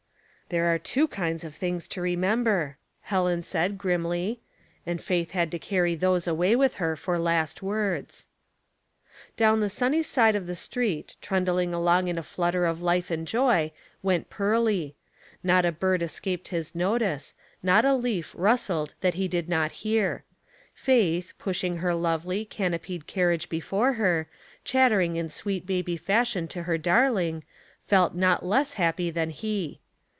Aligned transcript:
''There 0.53 0.65
are 0.67 0.77
two 0.77 1.07
kinds 1.07 1.45
of 1.45 1.55
things 1.55 1.87
to 1.87 2.01
remember,* 2.01 2.75
Helen 3.03 3.41
said, 3.41 3.77
grimly; 3.77 4.41
and 4.85 4.99
Faith 5.01 5.31
had 5.31 5.49
to 5.51 5.59
carry 5.59 5.95
those 5.95 6.27
away 6.27 6.57
with 6.57 6.75
her 6.75 6.97
for 6.97 7.17
last 7.17 7.63
words. 7.63 8.27
Down 9.37 9.61
the 9.61 9.69
sunny 9.69 10.03
side 10.03 10.35
of 10.35 10.47
the 10.47 10.55
street, 10.57 11.15
trundling 11.21 11.73
along 11.73 12.09
in 12.09 12.17
a 12.17 12.21
flutter 12.21 12.65
of 12.65 12.81
life 12.81 13.09
and 13.09 13.25
joy, 13.25 13.71
went 14.03 14.29
Pearly. 14.29 14.97
Not 15.41 15.63
a 15.63 15.71
bird 15.71 16.01
escaped 16.01 16.49
his 16.49 16.75
notice, 16.75 17.33
not 17.63 17.85
a 17.85 17.95
leaf 17.95 18.35
rustled 18.37 18.93
that 18.99 19.13
he 19.13 19.29
did 19.29 19.47
not 19.47 19.71
hear. 19.87 20.25
Faith, 20.73 21.31
pushing 21.39 21.77
her 21.77 21.95
lovely, 21.95 22.43
canopied 22.43 23.07
carriage 23.07 23.47
before 23.47 23.93
her, 23.93 24.27
chattering 24.65 25.15
in 25.15 25.29
sweet 25.29 25.65
baby 25.65 25.95
fashion 25.95 26.45
to 26.49 26.63
her 26.63 26.77
darling, 26.77 27.45
felt 27.85 28.15
not 28.15 28.45
less 28.45 28.73
happy 28.73 29.09
than 29.09 29.29
he. 29.29 29.79